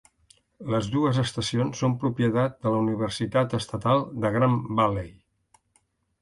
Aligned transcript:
Les 0.75 0.87
dues 0.93 1.19
estacions 1.23 1.81
són 1.83 1.93
propietat 2.03 2.57
de 2.63 2.71
la 2.77 2.79
Universitat 2.87 3.55
Estatal 3.59 4.03
de 4.25 4.33
Grand 4.39 4.67
Valley. 4.81 5.13